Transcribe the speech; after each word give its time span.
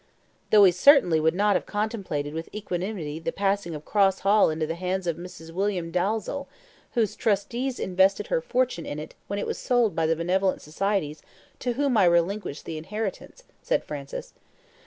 "Though 0.49 0.63
he 0.63 0.71
certainly 0.71 1.19
would 1.19 1.35
not 1.35 1.55
have 1.55 1.67
contemplated 1.67 2.33
with 2.33 2.49
equanimity 2.55 3.19
the 3.19 3.31
passing 3.31 3.75
of 3.75 3.85
Cross 3.85 4.21
Hall 4.21 4.49
into 4.49 4.65
the 4.65 4.73
hands 4.73 5.05
of 5.05 5.15
Mrs. 5.15 5.51
William 5.51 5.91
Dalzell, 5.91 6.47
whose 6.93 7.15
trustees 7.15 7.77
invested 7.79 8.25
her 8.25 8.41
fortune 8.41 8.87
in 8.87 8.97
it 8.97 9.13
when 9.27 9.37
it 9.37 9.45
was 9.45 9.59
sold 9.59 9.95
by 9.95 10.07
the 10.07 10.15
benevolent 10.15 10.63
societies 10.63 11.21
to 11.59 11.73
whom 11.73 11.97
I 11.97 12.05
relinquished 12.05 12.65
the 12.65 12.79
inheritance," 12.79 13.43
said 13.61 13.83
Francis. 13.83 14.33